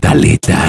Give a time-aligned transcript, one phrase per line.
[0.00, 0.68] cantaleta.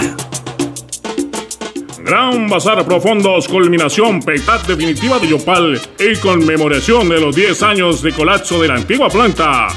[2.03, 8.11] Gran Bazar Profundos, culminación petat definitiva de Yopal y conmemoración de los 10 años de
[8.11, 9.67] colapso de la antigua planta.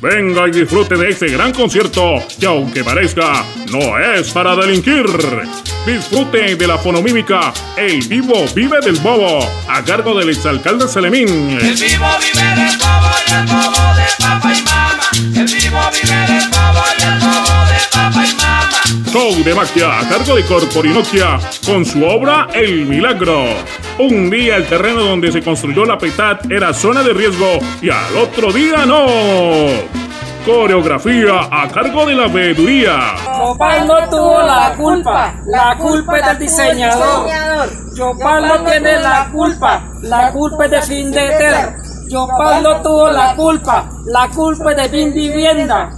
[0.00, 5.06] Venga y disfrute de este gran concierto que aunque parezca, no es para delinquir.
[5.86, 11.28] Disfrute de la fonomímica El Vivo Vive del Bobo, a cargo del exalcalde Selemín.
[11.28, 15.10] El vivo vive del bobo y el bobo de papá y mamá.
[15.36, 16.53] El vivo vive del bobo
[19.44, 23.44] de magia a cargo de Corporinoquia con su obra El Milagro.
[23.98, 28.16] Un día el terreno donde se construyó la petat era zona de riesgo y al
[28.16, 29.04] otro día no.
[30.46, 33.16] Coreografía a cargo de la veeduría.
[33.38, 37.28] Yopal no tuvo la culpa, la culpa es del diseñador.
[37.94, 41.76] Yopal no tiene la culpa, la culpa es de fin de Ter.
[42.08, 45.90] Yopal no tuvo la culpa, la culpa es de Fin Vivienda.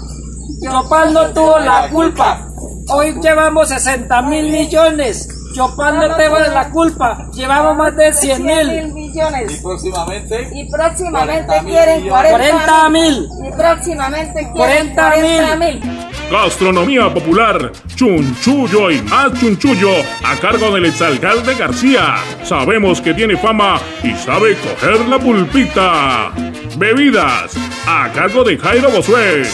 [0.62, 2.45] Yopal no tuvo la culpa,
[2.88, 5.28] hoy llevamos 60 mil millones.
[5.54, 8.92] Yopal no tuvo la culpa, llevamos más de 100 mil.
[8.92, 9.60] millones.
[9.62, 12.30] próximamente Y próximamente 40 mil quieren millones.
[12.30, 13.28] 40 mil.
[13.42, 15.36] Y próximamente quieren 40 mil.
[15.36, 16.06] 40 mil.
[16.30, 19.92] Gastronomía popular, chunchullo y más chunchullo
[20.24, 22.16] a cargo del exalcalde García.
[22.42, 26.32] Sabemos que tiene fama y sabe coger la pulpita.
[26.76, 27.56] Bebidas
[27.86, 29.44] a cargo de Jairo Bosué.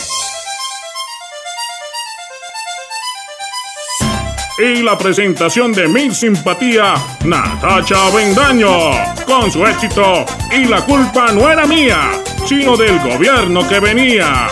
[4.64, 8.92] Y la presentación de Mi Simpatía, Natacha Bendaño,
[9.26, 12.12] con su éxito Y la culpa no era mía,
[12.46, 14.46] sino del gobierno que venía.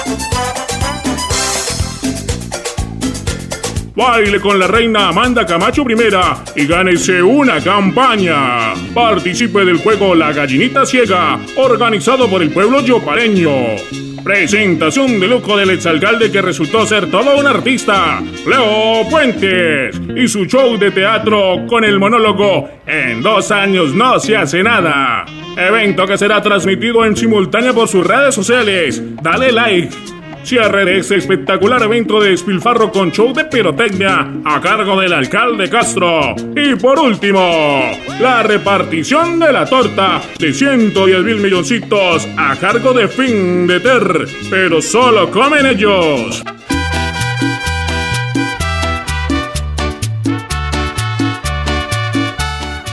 [3.94, 8.74] Baile con la reina Amanda Camacho primera y gánese una campaña.
[8.92, 14.09] Participe del juego La Gallinita Ciega, organizado por el pueblo yopareño.
[14.24, 20.44] Presentación de lujo del exalcalde que resultó ser todo un artista, Leo Puentes, y su
[20.44, 25.24] show de teatro con el monólogo En dos años no se hace nada.
[25.56, 29.02] Evento que será transmitido en simultáneo por sus redes sociales.
[29.22, 30.19] Dale like.
[30.42, 35.68] Cierre de este espectacular evento de despilfarro con show de pirotecnia a cargo del alcalde
[35.68, 36.34] Castro.
[36.56, 43.06] Y por último, la repartición de la torta de 110 mil milloncitos a cargo de
[43.06, 44.26] Fin de Ter.
[44.50, 46.42] Pero solo comen ellos.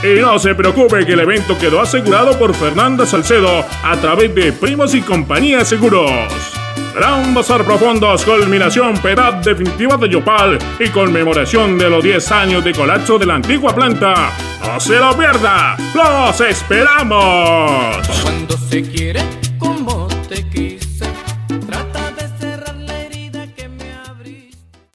[0.02, 4.52] Y no se preocupe que el evento quedó asegurado por Fernanda Salcedo a través de
[4.52, 6.57] Primos y Compañía Seguros.
[6.94, 12.72] Gran Bazar Profundos, culminación pedad definitiva de Yopal y conmemoración de los 10 años de
[12.72, 14.32] colapso de la antigua planta.
[14.64, 15.76] ¡No se lo pierda!
[15.94, 17.96] ¡Los esperamos!
[18.22, 19.47] Cuando se quiere.